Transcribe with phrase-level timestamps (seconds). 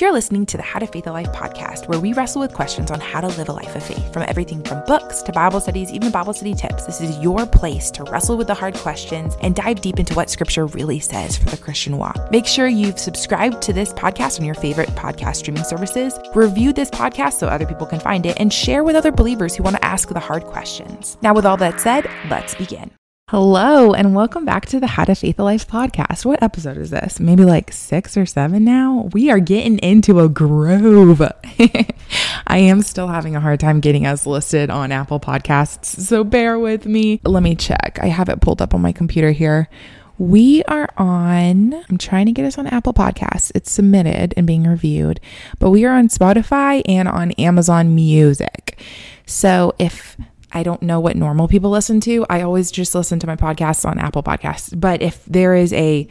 [0.00, 2.90] You're listening to the How to Faith a Life podcast, where we wrestle with questions
[2.90, 5.92] on how to live a life of faith, from everything from books to Bible studies,
[5.92, 6.84] even Bible study tips.
[6.84, 10.30] This is your place to wrestle with the hard questions and dive deep into what
[10.30, 12.28] Scripture really says for the Christian walk.
[12.32, 16.90] Make sure you've subscribed to this podcast on your favorite podcast streaming services, review this
[16.90, 19.84] podcast so other people can find it, and share with other believers who want to
[19.84, 21.16] ask the hard questions.
[21.22, 22.90] Now, with all that said, let's begin.
[23.30, 26.26] Hello, and welcome back to the How to Faith a Life podcast.
[26.26, 27.18] What episode is this?
[27.18, 29.08] Maybe like six or seven now?
[29.14, 31.22] We are getting into a groove.
[32.46, 36.58] I am still having a hard time getting us listed on Apple Podcasts, so bear
[36.58, 37.18] with me.
[37.24, 37.98] Let me check.
[38.02, 39.70] I have it pulled up on my computer here.
[40.18, 43.50] We are on, I'm trying to get us on Apple Podcasts.
[43.54, 45.18] It's submitted and being reviewed,
[45.58, 48.78] but we are on Spotify and on Amazon Music.
[49.24, 50.18] So if
[50.54, 52.24] I don't know what normal people listen to.
[52.30, 54.78] I always just listen to my podcasts on Apple Podcasts.
[54.78, 56.04] But if there is a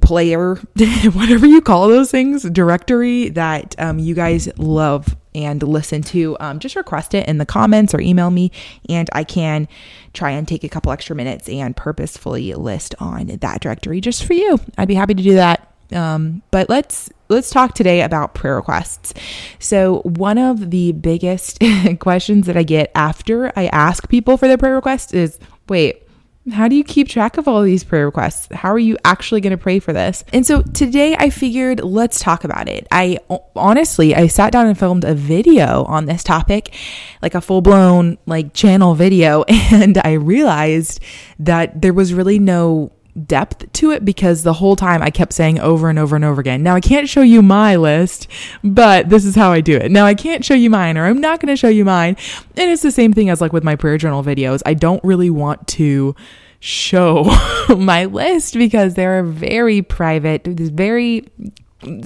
[0.00, 0.56] player,
[1.12, 6.58] whatever you call those things, directory that um, you guys love and listen to, um,
[6.58, 8.50] just request it in the comments or email me,
[8.88, 9.68] and I can
[10.12, 14.34] try and take a couple extra minutes and purposefully list on that directory just for
[14.34, 14.58] you.
[14.76, 15.73] I'd be happy to do that.
[15.92, 19.14] Um, but let's let's talk today about prayer requests.
[19.58, 21.58] So, one of the biggest
[22.00, 26.04] questions that I get after I ask people for their prayer requests is, "Wait,
[26.52, 28.48] how do you keep track of all these prayer requests?
[28.52, 30.24] How are you actually going to pray for this?
[30.32, 32.86] And so today I figured let's talk about it.
[32.90, 33.18] I
[33.56, 36.74] honestly, I sat down and filmed a video on this topic,
[37.22, 41.00] like a full blown like channel video, and I realized
[41.38, 42.92] that there was really no
[43.26, 46.40] depth to it because the whole time I kept saying over and over and over
[46.40, 46.62] again.
[46.62, 48.28] Now I can't show you my list,
[48.62, 49.90] but this is how I do it.
[49.90, 52.16] Now I can't show you mine or I'm not going to show you mine.
[52.56, 54.62] And it's the same thing as like with my prayer journal videos.
[54.66, 56.14] I don't really want to
[56.60, 57.24] show
[57.76, 61.28] my list because they're very private, very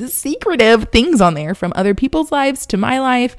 [0.09, 3.37] secretive things on there from other people's lives to my life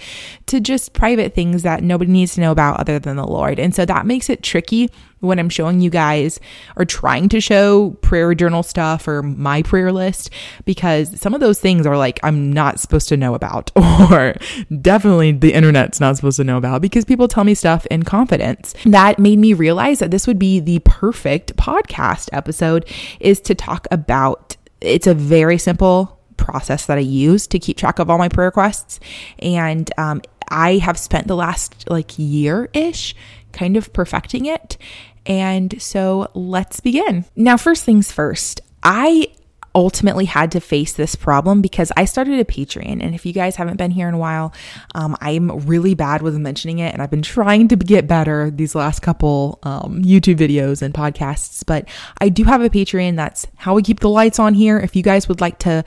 [0.48, 3.60] to just private things that nobody needs to know about other than the Lord.
[3.60, 6.40] And so that makes it tricky when I'm showing you guys
[6.76, 10.30] or trying to show prayer journal stuff or my prayer list
[10.66, 13.72] because some of those things are like I'm not supposed to know about
[14.12, 14.36] or
[14.82, 18.74] definitely the internet's not supposed to know about because people tell me stuff in confidence.
[18.86, 22.86] That made me realize that this would be the perfect podcast episode
[23.20, 28.00] is to talk about it's a very simple process that I use to keep track
[28.00, 29.00] of all my prayer requests.
[29.40, 33.16] And um, I have spent the last like year ish
[33.52, 34.78] kind of perfecting it.
[35.26, 37.26] And so let's begin.
[37.36, 39.28] Now, first things first, I
[39.76, 43.04] ultimately had to face this problem because I started a Patreon.
[43.04, 44.54] And if you guys haven't been here in a while,
[44.96, 46.94] um, I'm really bad with mentioning it.
[46.94, 51.64] And I've been trying to get better these last couple um, YouTube videos and podcasts.
[51.66, 51.88] But
[52.20, 53.16] I do have a Patreon.
[53.16, 54.80] That's how we keep the lights on here.
[54.80, 55.84] If you guys would like to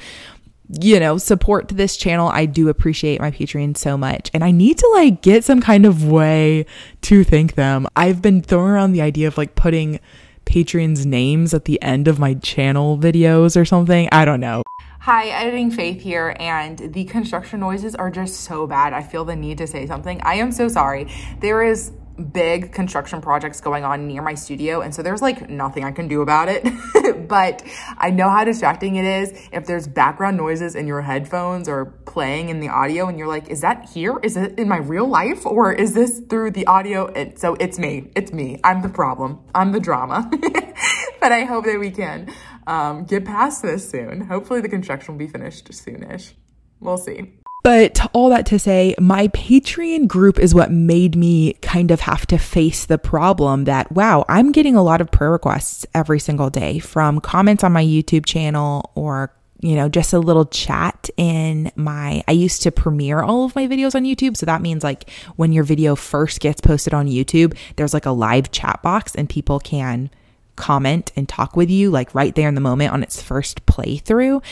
[0.80, 2.28] you know, support to this channel.
[2.28, 4.30] I do appreciate my Patreon so much.
[4.32, 6.66] And I need to like get some kind of way
[7.02, 7.86] to thank them.
[7.94, 10.00] I've been throwing around the idea of like putting
[10.46, 14.08] Patreon's names at the end of my channel videos or something.
[14.12, 14.62] I don't know.
[15.00, 18.92] Hi, editing Faith here, and the construction noises are just so bad.
[18.92, 20.20] I feel the need to say something.
[20.22, 21.08] I am so sorry.
[21.40, 21.90] There is
[22.32, 24.80] big construction projects going on near my studio.
[24.80, 26.64] And so there's like nothing I can do about it.
[27.28, 27.62] but
[27.98, 29.48] I know how distracting it is.
[29.52, 33.48] If there's background noises in your headphones or playing in the audio and you're like,
[33.48, 34.18] is that here?
[34.22, 35.46] Is it in my real life?
[35.46, 37.06] Or is this through the audio?
[37.08, 38.10] And so it's me.
[38.14, 38.60] It's me.
[38.64, 39.40] I'm the problem.
[39.54, 40.30] I'm the drama.
[41.20, 42.32] but I hope that we can
[42.66, 44.22] um, get past this soon.
[44.22, 46.32] Hopefully the construction will be finished soonish.
[46.80, 47.41] We'll see.
[47.62, 52.26] But all that to say, my Patreon group is what made me kind of have
[52.26, 56.50] to face the problem that, wow, I'm getting a lot of prayer requests every single
[56.50, 61.70] day from comments on my YouTube channel or you know, just a little chat in
[61.76, 64.36] my, I used to premiere all of my videos on YouTube.
[64.36, 68.10] So that means like when your video first gets posted on YouTube, there's like a
[68.10, 70.10] live chat box and people can
[70.56, 74.42] comment and talk with you like right there in the moment on its first playthrough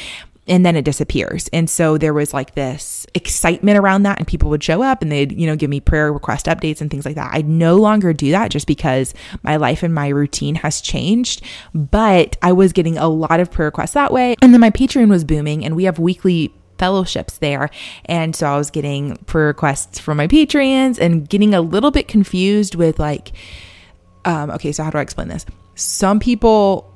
[0.51, 1.49] and then it disappears.
[1.53, 5.11] And so there was like this excitement around that, and people would show up and
[5.11, 7.31] they'd, you know, give me prayer request updates and things like that.
[7.33, 9.15] I no longer do that just because
[9.45, 11.43] my life and my routine has changed.
[11.73, 14.35] But I was getting a lot of prayer requests that way.
[14.43, 17.71] And then my Patreon was booming, and we have weekly fellowships there.
[18.07, 22.09] And so I was getting prayer requests from my Patreons and getting a little bit
[22.09, 23.33] confused with like,
[24.25, 25.47] um, okay, so how do I explain this?
[25.77, 26.93] Some people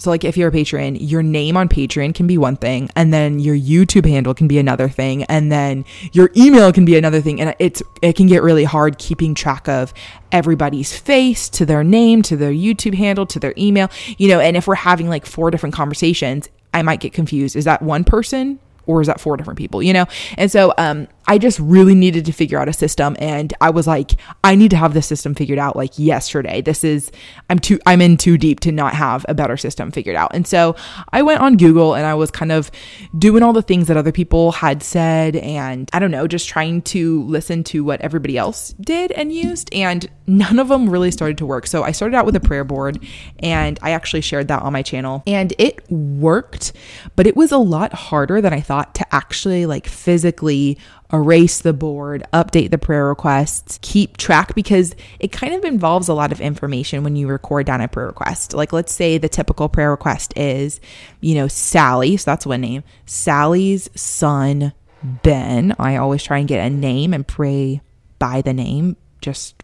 [0.00, 3.12] so, like, if you're a patron, your name on Patreon can be one thing, and
[3.12, 7.20] then your YouTube handle can be another thing, and then your email can be another
[7.20, 7.38] thing.
[7.38, 9.92] And it's it can get really hard keeping track of
[10.32, 14.40] everybody's face to their name, to their YouTube handle, to their email, you know.
[14.40, 17.54] And if we're having like four different conversations, I might get confused.
[17.54, 18.58] Is that one person?
[18.86, 20.06] or is that four different people you know
[20.36, 23.86] and so um I just really needed to figure out a system and I was
[23.86, 24.12] like
[24.42, 26.60] I need to have this system figured out like yesterday.
[26.60, 27.10] This is
[27.48, 30.34] I'm too I'm in too deep to not have a better system figured out.
[30.34, 30.76] And so
[31.12, 32.70] I went on Google and I was kind of
[33.18, 36.82] doing all the things that other people had said and I don't know, just trying
[36.82, 41.38] to listen to what everybody else did and used and none of them really started
[41.38, 41.66] to work.
[41.66, 43.04] So I started out with a prayer board
[43.40, 46.72] and I actually shared that on my channel and it worked,
[47.16, 50.78] but it was a lot harder than I thought to actually like physically
[51.12, 56.14] erase the board, update the prayer requests, keep track because it kind of involves a
[56.14, 58.54] lot of information when you record down a prayer request.
[58.54, 60.80] Like, let's say the typical prayer request is,
[61.20, 64.72] you know, Sally, so that's one name, Sally's son,
[65.02, 65.74] Ben.
[65.78, 67.80] I always try and get a name and pray
[68.18, 69.62] by the name just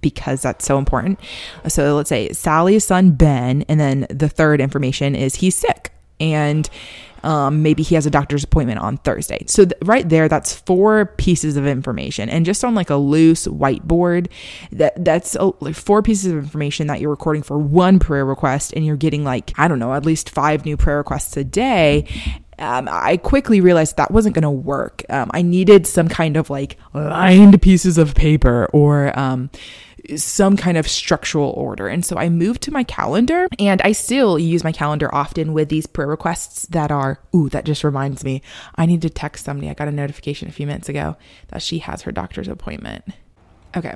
[0.00, 1.18] because that's so important.
[1.68, 5.92] So let's say Sally's son, Ben, and then the third information is he's sick.
[6.20, 6.68] And
[7.22, 9.44] um, maybe he has a doctor's appointment on Thursday.
[9.46, 12.28] So, th- right there, that's four pieces of information.
[12.28, 14.28] And just on like a loose whiteboard,
[14.72, 18.72] that that's a, like four pieces of information that you're recording for one prayer request.
[18.74, 22.06] And you're getting like, I don't know, at least five new prayer requests a day.
[22.62, 25.04] Um, I quickly realized that wasn't going to work.
[25.10, 29.50] Um, I needed some kind of like lined pieces of paper or, um,
[30.16, 31.88] some kind of structural order.
[31.88, 35.68] And so I moved to my calendar and I still use my calendar often with
[35.68, 38.42] these prayer requests that are, ooh, that just reminds me.
[38.76, 39.68] I need to text somebody.
[39.68, 41.16] I got a notification a few minutes ago
[41.48, 43.04] that she has her doctor's appointment.
[43.76, 43.94] Okay.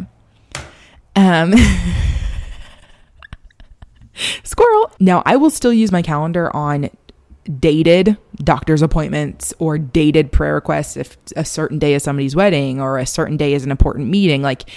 [1.15, 1.55] Um
[4.45, 4.93] Squirrel.
[4.99, 6.91] Now, I will still use my calendar on
[7.61, 12.99] dated doctor's appointments or dated prayer requests if a certain day is somebody's wedding or
[12.99, 14.69] a certain day is an important meeting like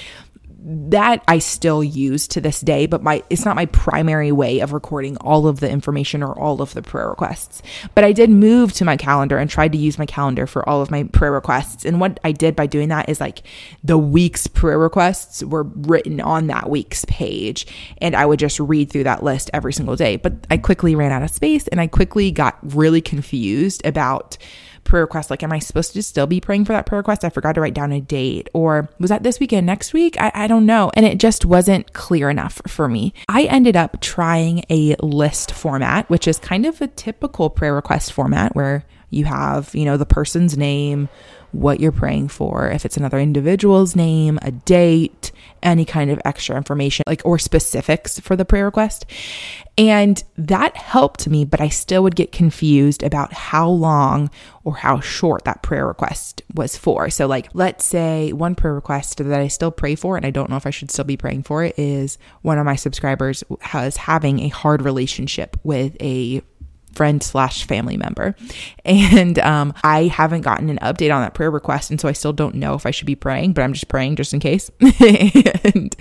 [0.61, 4.73] that I still use to this day, but my it's not my primary way of
[4.73, 7.61] recording all of the information or all of the prayer requests.
[7.95, 10.81] But I did move to my calendar and tried to use my calendar for all
[10.81, 11.85] of my prayer requests.
[11.85, 13.43] And what I did by doing that is like
[13.83, 17.65] the week's prayer requests were written on that week's page,
[17.99, 20.17] and I would just read through that list every single day.
[20.17, 24.37] But I quickly ran out of space and I quickly got really confused about
[24.89, 25.29] prayer request.
[25.29, 27.23] Like, am I supposed to still be praying for that prayer request?
[27.23, 28.49] I forgot to write down a date.
[28.53, 30.19] Or was that this weekend, next week?
[30.19, 30.91] I, I don't know.
[30.95, 33.13] And it just wasn't clear enough for me.
[33.29, 38.11] I ended up trying a list format, which is kind of a typical prayer request
[38.11, 41.09] format where you have, you know, the person's name,
[41.51, 45.31] what you're praying for, if it's another individual's name, a date,
[45.61, 49.05] any kind of extra information, like or specifics for the prayer request.
[49.77, 54.29] And that helped me, but I still would get confused about how long
[54.63, 57.09] or how short that prayer request was for.
[57.09, 60.49] So, like, let's say one prayer request that I still pray for, and I don't
[60.49, 63.97] know if I should still be praying for it, is one of my subscribers has
[63.97, 66.41] having a hard relationship with a
[66.99, 68.35] friend slash family member.
[68.83, 71.91] And um, I haven't gotten an update on that prayer request.
[71.91, 74.17] And so I still don't know if I should be praying, but I'm just praying
[74.17, 74.69] just in case.
[75.63, 75.95] and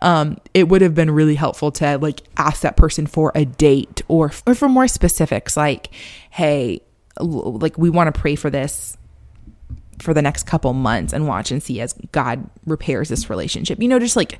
[0.00, 4.02] um, it would have been really helpful to like ask that person for a date
[4.06, 5.90] or, or for more specifics like,
[6.30, 6.80] hey,
[7.18, 8.96] like we want to pray for this
[9.98, 13.82] for the next couple months and watch and see as God repairs this relationship.
[13.82, 14.38] You know, just like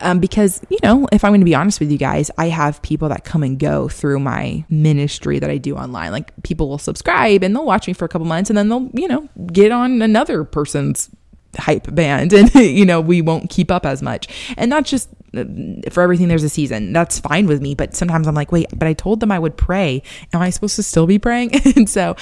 [0.00, 2.80] um, because, you know, if I'm going to be honest with you guys, I have
[2.82, 6.12] people that come and go through my ministry that I do online.
[6.12, 8.88] Like people will subscribe and they'll watch me for a couple months and then they'll,
[8.94, 11.10] you know, get on another person's
[11.58, 14.28] hype band and you know we won't keep up as much.
[14.56, 15.44] And not just uh,
[15.90, 16.92] for everything there's a season.
[16.92, 19.56] That's fine with me but sometimes i'm like wait but i told them i would
[19.56, 20.02] pray.
[20.32, 21.50] Am i supposed to still be praying?
[21.76, 22.14] And so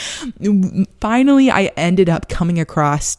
[1.00, 3.16] finally i ended up coming across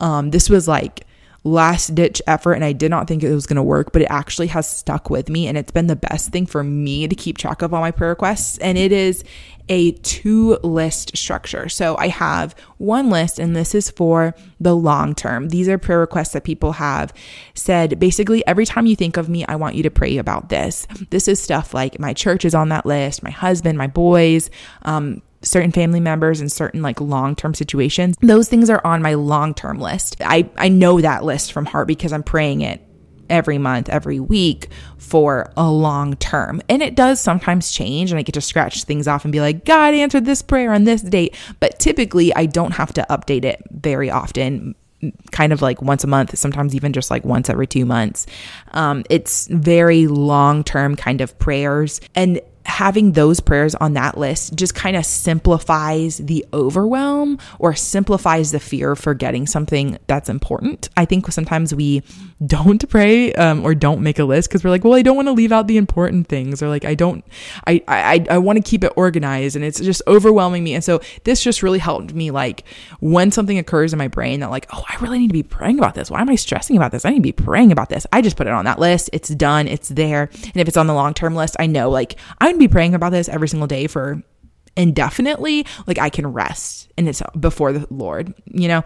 [0.00, 1.06] um this was like
[1.48, 4.08] last ditch effort and I did not think it was going to work, but it
[4.10, 7.38] actually has stuck with me and it's been the best thing for me to keep
[7.38, 8.58] track of all my prayer requests.
[8.58, 9.24] And it is
[9.68, 11.68] a two list structure.
[11.68, 15.48] So I have one list, and this is for the long term.
[15.48, 17.12] These are prayer requests that people have
[17.54, 20.86] said basically every time you think of me, I want you to pray about this.
[21.10, 24.50] This is stuff like my church is on that list, my husband, my boys,
[24.82, 29.78] um, certain family members and certain like long-term situations those things are on my long-term
[29.78, 32.82] list i i know that list from heart because i'm praying it
[33.30, 38.22] every month every week for a long term and it does sometimes change and i
[38.22, 41.36] get to scratch things off and be like god answered this prayer on this date
[41.60, 44.74] but typically i don't have to update it very often
[45.30, 48.26] kind of like once a month, sometimes even just like once every two months.
[48.72, 52.00] Um, it's very long term kind of prayers.
[52.14, 58.52] And having those prayers on that list just kind of simplifies the overwhelm or simplifies
[58.52, 60.88] the fear of forgetting something that's important.
[60.96, 62.02] I think sometimes we
[62.46, 65.26] don't pray um, or don't make a list because we're like, well, I don't want
[65.26, 67.24] to leave out the important things, or like I don't,
[67.66, 70.74] I I I want to keep it organized, and it's just overwhelming me.
[70.74, 72.64] And so this just really helped me, like
[73.00, 75.78] when something occurs in my brain that like, oh, I really need to be praying
[75.78, 76.10] about this.
[76.10, 77.04] Why am I stressing about this?
[77.04, 78.06] I need to be praying about this.
[78.12, 79.10] I just put it on that list.
[79.12, 79.66] It's done.
[79.66, 80.30] It's there.
[80.32, 82.94] And if it's on the long term list, I know like I'm gonna be praying
[82.94, 84.22] about this every single day for
[84.78, 88.82] indefinitely like i can rest and it's before the lord you know?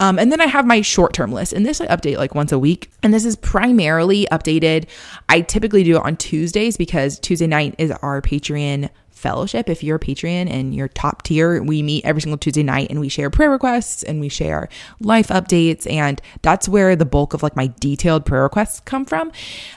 [0.00, 2.52] Um, and then i have my short term list and this i update like once
[2.52, 4.86] a week and this is primarily updated.
[5.28, 9.68] I typically do it on tuesdays because tuesday night is our patreon fellowship.
[9.68, 13.00] If you're a Patreon and you're top tier, we meet every single Tuesday night and
[13.00, 14.68] we share prayer requests and we share
[15.00, 15.90] life updates.
[15.90, 19.32] And that's where the bulk of like my detailed prayer requests come from,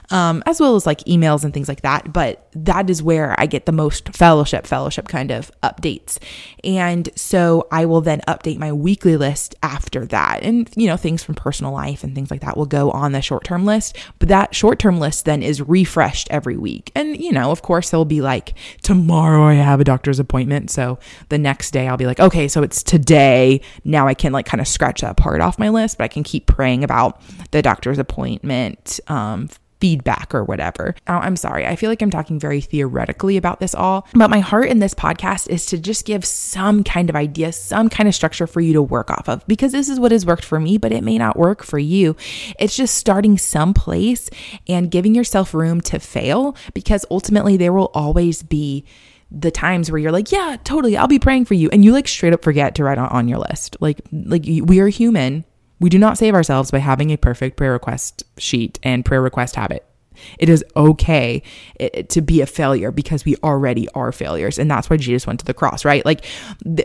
[0.09, 2.13] um, as well as like emails and things like that.
[2.13, 6.17] But that is where I get the most fellowship, fellowship kind of updates.
[6.63, 10.43] And so I will then update my weekly list after that.
[10.43, 13.21] And, you know, things from personal life and things like that will go on the
[13.21, 13.97] short term list.
[14.19, 16.91] But that short term list then is refreshed every week.
[16.95, 20.69] And, you know, of course, there'll be like tomorrow tomorrow I have a doctor's appointment.
[20.69, 23.61] So the next day I'll be like, okay, so it's today.
[23.83, 26.23] Now I can like kind of scratch that part off my list, but I can
[26.23, 27.21] keep praying about
[27.51, 29.47] the doctor's appointment um,
[29.79, 30.95] feedback or whatever.
[31.07, 31.65] Oh, I'm sorry.
[31.65, 34.93] I feel like I'm talking very theoretically about this all, but my heart in this
[34.93, 38.73] podcast is to just give some kind of idea, some kind of structure for you
[38.73, 41.17] to work off of because this is what has worked for me, but it may
[41.17, 42.15] not work for you.
[42.59, 44.29] It's just starting someplace
[44.67, 48.85] and giving yourself room to fail because ultimately there will always be
[49.31, 52.07] the times where you're like, yeah, totally, I'll be praying for you, and you like
[52.07, 53.77] straight up forget to write on, on your list.
[53.79, 55.45] Like, like we are human.
[55.79, 59.55] We do not save ourselves by having a perfect prayer request sheet and prayer request
[59.55, 59.85] habit.
[60.39, 61.41] It is okay
[62.09, 64.59] to be a failure because we already are failures.
[64.59, 66.05] And that's why Jesus went to the cross, right?
[66.05, 66.25] Like,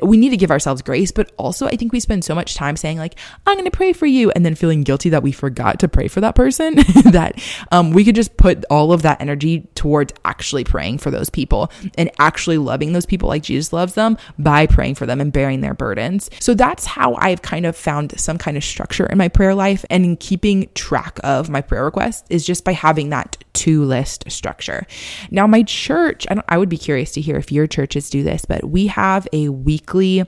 [0.02, 2.76] we need to give ourselves grace, but also I think we spend so much time
[2.76, 3.16] saying, like,
[3.46, 6.08] I'm going to pray for you, and then feeling guilty that we forgot to pray
[6.08, 6.74] for that person,
[7.04, 7.40] that
[7.72, 11.70] um, we could just put all of that energy towards actually praying for those people
[11.96, 15.60] and actually loving those people like Jesus loves them by praying for them and bearing
[15.60, 16.30] their burdens.
[16.40, 19.84] So that's how I've kind of found some kind of structure in my prayer life
[19.90, 23.84] and in keeping track of my prayer requests is just by having that that to
[23.84, 24.86] list structure.
[25.30, 28.44] Now, my church, I, I would be curious to hear if your churches do this,
[28.44, 30.24] but we have a weekly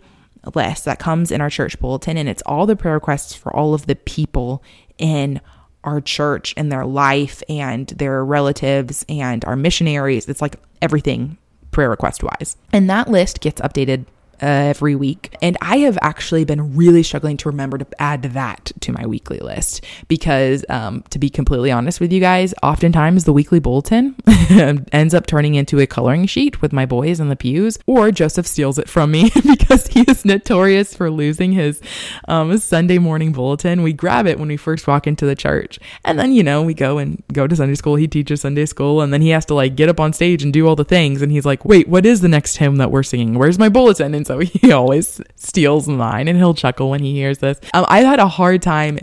[0.54, 3.74] list that comes in our church bulletin, and it's all the prayer requests for all
[3.74, 4.62] of the people
[4.98, 5.40] in
[5.84, 10.28] our church and their life and their relatives and our missionaries.
[10.28, 11.38] It's like everything
[11.70, 12.56] prayer request wise.
[12.72, 14.06] And that list gets updated
[14.42, 15.34] uh, every week.
[15.42, 19.38] And I have actually been really struggling to remember to add that to my weekly
[19.38, 24.14] list because, um, to be completely honest with you guys, oftentimes the weekly bulletin
[24.92, 28.46] ends up turning into a coloring sheet with my boys in the pews, or Joseph
[28.46, 31.80] steals it from me because he is notorious for losing his
[32.28, 33.82] um, Sunday morning bulletin.
[33.82, 35.78] We grab it when we first walk into the church.
[36.04, 37.96] And then, you know, we go and go to Sunday school.
[37.96, 40.52] He teaches Sunday school, and then he has to like get up on stage and
[40.52, 41.22] do all the things.
[41.22, 43.34] And he's like, wait, what is the next hymn that we're singing?
[43.34, 44.14] Where's my bulletin?
[44.14, 47.58] And so he always steals mine and he'll chuckle when he hears this.
[47.74, 49.00] Um, I've had a hard time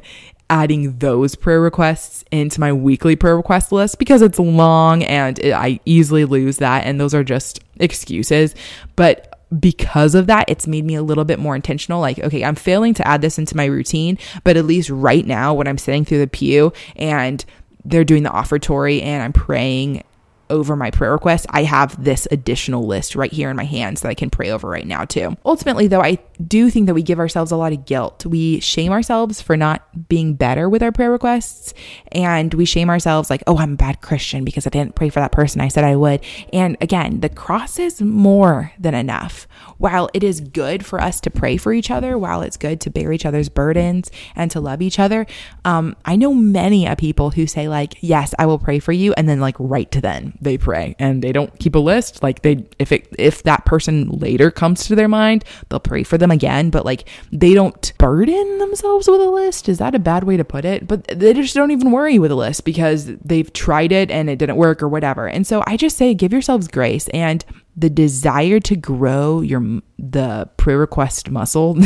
[0.50, 5.52] adding those prayer requests into my weekly prayer request list because it's long and it,
[5.52, 6.86] I easily lose that.
[6.86, 8.56] And those are just excuses.
[8.96, 12.00] But because of that, it's made me a little bit more intentional.
[12.00, 15.54] Like, okay, I'm failing to add this into my routine, but at least right now,
[15.54, 17.44] when I'm sitting through the pew and
[17.84, 20.04] they're doing the offertory and I'm praying
[20.50, 24.10] over my prayer requests, I have this additional list right here in my hands that
[24.10, 25.36] I can pray over right now, too.
[25.46, 28.26] Ultimately, though, I do think that we give ourselves a lot of guilt.
[28.26, 31.74] We shame ourselves for not being better with our prayer requests.
[32.12, 35.20] And we shame ourselves like, oh, I'm a bad Christian because I didn't pray for
[35.20, 36.24] that person I said I would.
[36.54, 39.48] And again, the cross is more than enough.
[39.78, 42.90] While it is good for us to pray for each other, while it's good to
[42.90, 45.26] bear each other's burdens and to love each other,
[45.64, 49.14] um, I know many a people who say, like, yes, I will pray for you.
[49.14, 52.24] And then, like, right to then they pray and they don't keep a list.
[52.24, 56.18] Like, they, if it, if that person later comes to their mind, they'll pray for
[56.18, 59.70] them again, but like they don't burden themselves with a list.
[59.70, 60.88] Is that a bad way to put it?
[60.88, 64.40] But they just don't even worry with a list because they've tried it and it
[64.40, 65.28] didn't work or whatever.
[65.28, 67.44] And so I just say give yourselves grace and
[67.78, 71.78] the desire to grow your the prayer request muscle.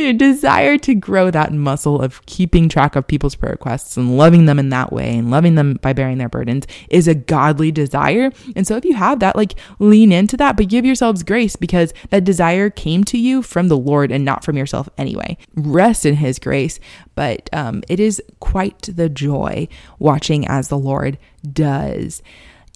[0.00, 4.46] your desire to grow that muscle of keeping track of people's prayer requests and loving
[4.46, 8.30] them in that way and loving them by bearing their burdens is a godly desire.
[8.56, 11.92] And so if you have that, like lean into that, but give yourselves grace because
[12.10, 15.36] that desire came to you from the Lord and not from yourself anyway.
[15.54, 16.80] Rest in his grace,
[17.14, 21.18] but um, it is quite the joy watching as the Lord
[21.52, 22.22] does.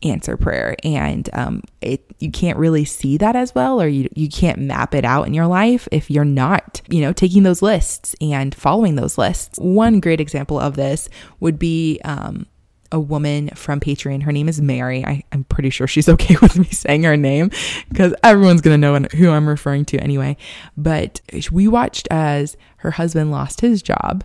[0.05, 4.29] Answer prayer and um, it, you can't really see that as well or you, you
[4.29, 8.15] can't map it out in your life if you're not you know taking those lists
[8.21, 11.09] and following those lists one great example of this
[11.41, 12.47] would be um,
[12.95, 14.23] a woman from Patreon.
[14.23, 15.05] Her name is Mary.
[15.05, 17.51] I, am pretty sure she's okay with me saying her name
[17.89, 20.37] because everyone's going to know who I'm referring to anyway.
[20.77, 21.21] But
[21.51, 24.25] we watched as her husband lost his job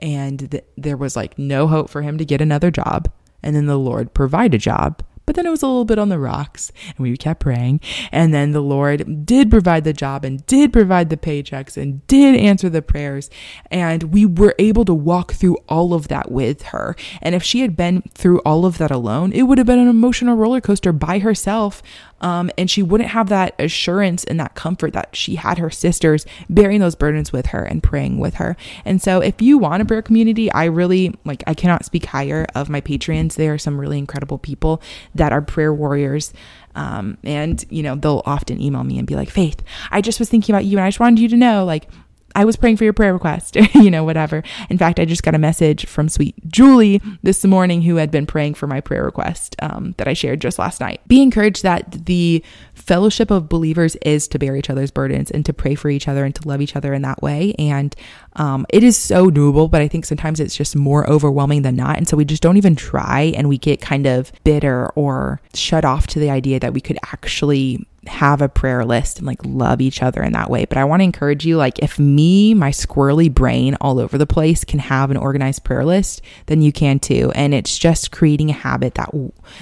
[0.00, 3.10] and th- there was like no hope for him to get another job.
[3.42, 6.08] And then the Lord provide a job but then it was a little bit on
[6.08, 7.78] the rocks and we kept praying.
[8.10, 12.34] And then the Lord did provide the job and did provide the paychecks and did
[12.34, 13.30] answer the prayers.
[13.70, 16.96] And we were able to walk through all of that with her.
[17.22, 19.86] And if she had been through all of that alone, it would have been an
[19.86, 21.80] emotional roller coaster by herself
[22.20, 26.26] um, and she wouldn't have that assurance and that comfort that she had her sisters
[26.48, 28.56] bearing those burdens with her and praying with her.
[28.84, 32.46] And so, if you want a prayer community, I really like, I cannot speak higher
[32.54, 33.34] of my Patreons.
[33.34, 34.82] They are some really incredible people
[35.14, 36.32] that are prayer warriors.
[36.74, 40.28] Um, and, you know, they'll often email me and be like, Faith, I just was
[40.28, 41.88] thinking about you and I just wanted you to know, like,
[42.34, 44.42] I was praying for your prayer request, you know, whatever.
[44.68, 48.26] In fact, I just got a message from sweet Julie this morning who had been
[48.26, 51.00] praying for my prayer request um, that I shared just last night.
[51.08, 52.44] Be encouraged that the
[52.74, 56.24] fellowship of believers is to bear each other's burdens and to pray for each other
[56.24, 57.54] and to love each other in that way.
[57.58, 57.94] And
[58.36, 61.96] um, it is so doable, but I think sometimes it's just more overwhelming than not.
[61.96, 65.84] And so we just don't even try and we get kind of bitter or shut
[65.84, 69.80] off to the idea that we could actually have a prayer list and like love
[69.80, 70.64] each other in that way.
[70.64, 74.26] But I want to encourage you like if me, my squirrely brain all over the
[74.26, 77.30] place can have an organized prayer list, then you can too.
[77.34, 79.10] And it's just creating a habit that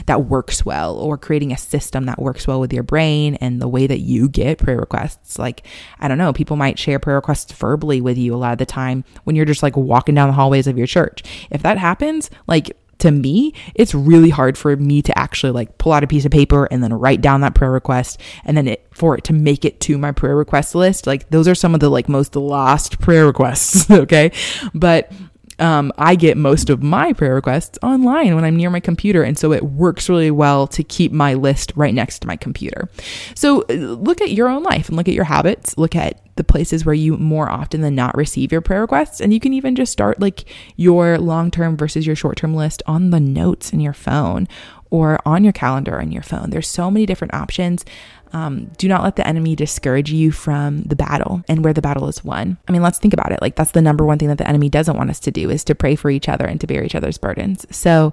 [0.06, 3.68] that works well or creating a system that works well with your brain and the
[3.68, 5.38] way that you get prayer requests.
[5.38, 5.66] Like
[5.98, 8.66] I don't know, people might share prayer requests verbally with you a lot of the
[8.66, 11.24] time when you're just like walking down the hallways of your church.
[11.50, 15.92] If that happens, like to me, it's really hard for me to actually like pull
[15.92, 18.86] out a piece of paper and then write down that prayer request and then it
[18.92, 21.06] for it to make it to my prayer request list.
[21.06, 24.32] Like those are some of the like most lost prayer requests, okay?
[24.74, 25.12] But
[25.58, 29.22] um, I get most of my prayer requests online when I'm near my computer.
[29.22, 32.88] And so it works really well to keep my list right next to my computer.
[33.34, 35.76] So uh, look at your own life and look at your habits.
[35.76, 39.20] Look at the places where you more often than not receive your prayer requests.
[39.20, 42.82] And you can even just start like your long term versus your short term list
[42.86, 44.48] on the notes in your phone
[44.88, 46.48] or on your calendar on your phone.
[46.48, 47.84] There's so many different options.
[48.32, 52.08] Um, do not let the enemy discourage you from the battle and where the battle
[52.08, 52.56] is won.
[52.68, 53.40] I mean, let's think about it.
[53.40, 55.64] Like, that's the number one thing that the enemy doesn't want us to do is
[55.64, 57.66] to pray for each other and to bear each other's burdens.
[57.74, 58.12] So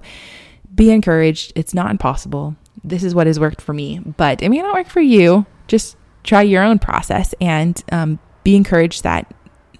[0.74, 1.52] be encouraged.
[1.54, 2.56] It's not impossible.
[2.82, 5.46] This is what has worked for me, but it may not work for you.
[5.68, 9.32] Just try your own process and um, be encouraged that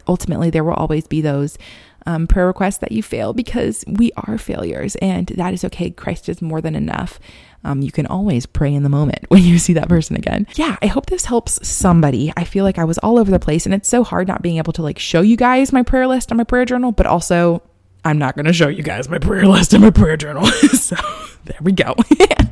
[0.08, 1.58] ultimately there will always be those
[2.06, 5.90] um, prayer requests that you fail because we are failures and that is okay.
[5.90, 7.18] Christ is more than enough
[7.66, 10.46] um, you can always pray in the moment when you see that person again.
[10.54, 12.32] Yeah, I hope this helps somebody.
[12.36, 14.58] I feel like I was all over the place and it's so hard not being
[14.58, 17.62] able to like show you guys my prayer list on my prayer journal, but also
[18.04, 20.46] I'm not going to show you guys my prayer list in my prayer journal.
[20.72, 20.96] so
[21.44, 21.96] there we go.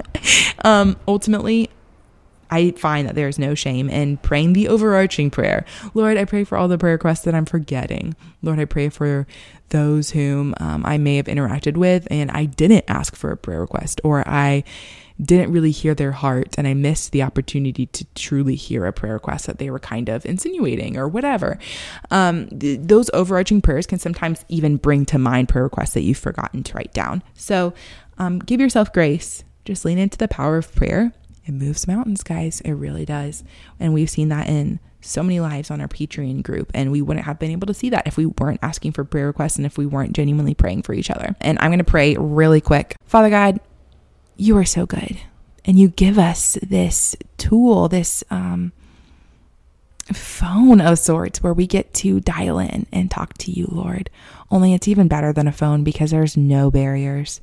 [0.64, 1.70] um, ultimately,
[2.54, 5.64] I find that there is no shame in praying the overarching prayer.
[5.92, 8.14] Lord, I pray for all the prayer requests that I'm forgetting.
[8.42, 9.26] Lord, I pray for
[9.70, 13.60] those whom um, I may have interacted with and I didn't ask for a prayer
[13.60, 14.62] request or I
[15.20, 19.14] didn't really hear their heart and I missed the opportunity to truly hear a prayer
[19.14, 21.58] request that they were kind of insinuating or whatever.
[22.12, 26.18] Um, th- those overarching prayers can sometimes even bring to mind prayer requests that you've
[26.18, 27.24] forgotten to write down.
[27.34, 27.74] So
[28.18, 29.42] um, give yourself grace.
[29.64, 31.12] Just lean into the power of prayer.
[31.46, 32.60] It moves mountains, guys.
[32.62, 33.44] It really does.
[33.78, 37.26] And we've seen that in so many lives on our Patreon group, and we wouldn't
[37.26, 39.76] have been able to see that if we weren't asking for prayer requests and if
[39.76, 41.36] we weren't genuinely praying for each other.
[41.40, 42.96] And I'm going to pray really quick.
[43.04, 43.60] Father God,
[44.36, 45.18] you are so good,
[45.64, 48.72] and you give us this tool, this um,
[50.12, 54.10] phone of sorts where we get to dial in and talk to you, Lord.
[54.50, 57.40] Only it's even better than a phone because there's no barriers.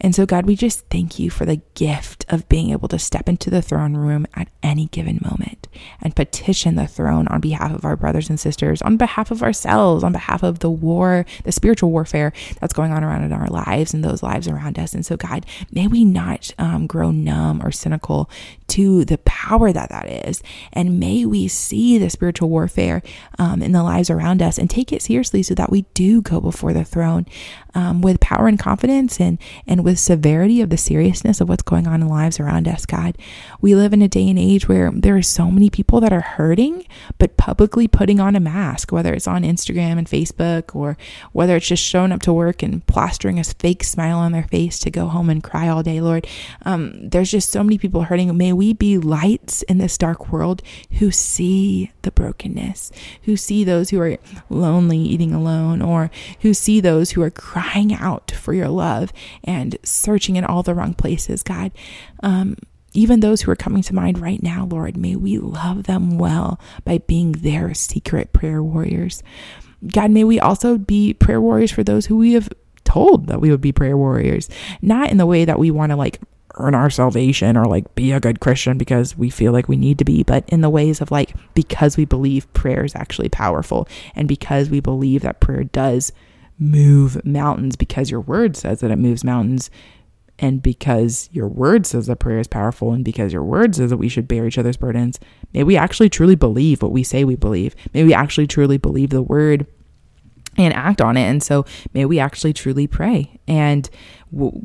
[0.00, 3.28] And so, God, we just thank you for the gift of being able to step
[3.28, 5.66] into the throne room at any given moment
[6.00, 10.04] and petition the throne on behalf of our brothers and sisters, on behalf of ourselves,
[10.04, 13.92] on behalf of the war, the spiritual warfare that's going on around in our lives
[13.92, 14.94] and those lives around us.
[14.94, 18.30] And so, God, may we not um, grow numb or cynical
[18.68, 20.42] to the power that that is.
[20.72, 23.02] And may we see the spiritual warfare
[23.38, 26.40] um, in the lives around us and take it seriously so that we do go
[26.40, 27.26] before the throne
[27.74, 31.86] um, with power and confidence and, and with severity of the seriousness of what's going
[31.86, 33.16] on in lives around us, God.
[33.60, 36.20] We live in a day and age where there are so many people that are
[36.20, 36.86] hurting,
[37.18, 40.96] but publicly putting on a mask, whether it's on Instagram and Facebook or
[41.32, 44.78] whether it's just showing up to work and plastering a fake smile on their face
[44.80, 46.26] to go home and cry all day, Lord.
[46.64, 48.36] Um, there's just so many people hurting.
[48.36, 50.62] May we be lights in this dark world
[50.98, 52.90] who see the brokenness,
[53.22, 54.18] who see those who are
[54.50, 59.12] lonely eating alone, or who see those who are crying out for your love
[59.44, 61.70] and searching in all the wrong places, God.
[62.24, 62.56] Um,
[62.94, 66.58] even those who are coming to mind right now, Lord, may we love them well
[66.84, 69.22] by being their secret prayer warriors.
[69.86, 72.48] God, may we also be prayer warriors for those who we have
[72.82, 74.48] told that we would be prayer warriors,
[74.82, 76.18] not in the way that we want to like
[76.58, 79.98] earn our salvation or like be a good Christian because we feel like we need
[79.98, 83.88] to be, but in the ways of like because we believe prayer is actually powerful
[84.14, 86.12] and because we believe that prayer does
[86.58, 89.70] move mountains because your word says that it moves mountains
[90.38, 93.96] and because your word says that prayer is powerful and because your word says that
[93.96, 95.18] we should bear each other's burdens,
[95.52, 97.74] may we actually truly believe what we say we believe.
[97.92, 99.66] May we actually truly believe the word
[100.58, 101.22] and act on it.
[101.22, 103.40] And so may we actually truly pray.
[103.46, 103.88] And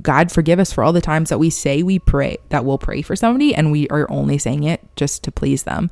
[0.01, 3.01] God forgive us for all the times that we say we pray, that we'll pray
[3.01, 5.89] for somebody and we are only saying it just to please them.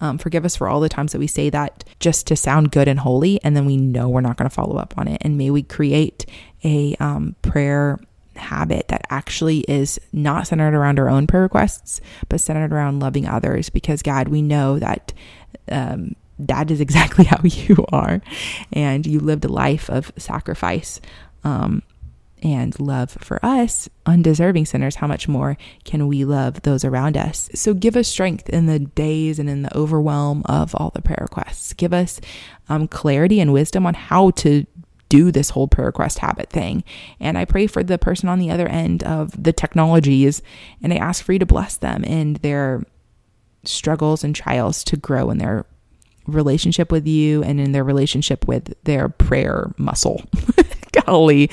[0.00, 2.86] Um, forgive us for all the times that we say that just to sound good
[2.86, 5.20] and holy, and then we know we're not going to follow up on it.
[5.22, 6.24] And may we create
[6.62, 7.98] a um, prayer
[8.36, 13.26] habit that actually is not centered around our own prayer requests, but centered around loving
[13.26, 13.70] others.
[13.70, 15.12] Because, God, we know that
[15.68, 18.20] um, that is exactly how you are.
[18.72, 21.00] And you lived a life of sacrifice
[21.44, 21.82] um,
[22.42, 24.96] and love for us, undeserving sinners.
[24.96, 27.48] How much more can we love those around us?
[27.54, 31.22] So give us strength in the days and in the overwhelm of all the prayer
[31.22, 31.72] requests.
[31.72, 32.20] Give us
[32.68, 34.66] um, clarity and wisdom on how to
[35.08, 36.84] do this whole prayer request habit thing.
[37.18, 40.42] And I pray for the person on the other end of the technologies
[40.82, 42.84] and I ask for you to bless them in their
[43.64, 45.64] struggles and trials to grow in their
[46.28, 50.22] relationship with you and in their relationship with their prayer muscle.
[51.06, 51.50] Golly,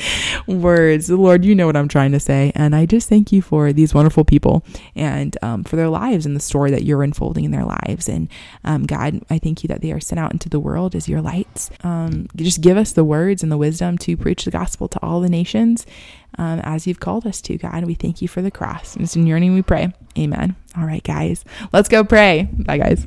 [0.47, 1.09] words.
[1.09, 2.51] Lord, you know what I'm trying to say.
[2.55, 6.35] And I just thank you for these wonderful people and um, for their lives and
[6.35, 8.07] the story that you're unfolding in their lives.
[8.07, 8.29] And
[8.63, 11.21] um, God, I thank you that they are sent out into the world as your
[11.21, 11.69] lights.
[11.83, 15.19] Um, just give us the words and the wisdom to preach the gospel to all
[15.19, 15.85] the nations
[16.37, 17.85] um, as you've called us to, God.
[17.85, 18.95] We thank you for the cross.
[18.95, 19.93] And it's in your name we pray.
[20.17, 20.55] Amen.
[20.77, 22.49] All right, guys, let's go pray.
[22.51, 23.03] Bye, guys.